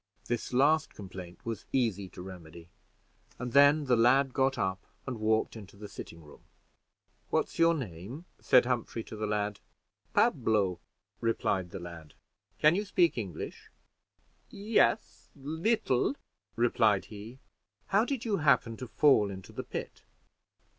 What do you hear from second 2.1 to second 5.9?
remedy, and then the lad got up, and walked into the